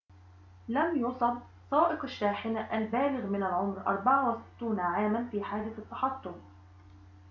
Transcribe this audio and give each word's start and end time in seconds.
لم 0.67 0.97
يُصب 1.05 1.37
سائق 1.71 2.03
الشاحنة 2.03 2.77
البالغ 2.77 3.25
من 3.27 3.43
العمر 3.43 3.77
64 3.87 4.79
عاماً 4.79 5.27
في 5.31 5.43
حادث 5.43 5.79
التحطم 5.79 6.35